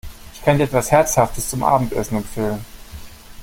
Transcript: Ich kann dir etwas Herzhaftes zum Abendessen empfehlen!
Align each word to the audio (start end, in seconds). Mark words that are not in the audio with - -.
Ich 0.33 0.41
kann 0.41 0.57
dir 0.57 0.63
etwas 0.63 0.89
Herzhaftes 0.89 1.49
zum 1.49 1.61
Abendessen 1.61 2.17
empfehlen! 2.17 2.65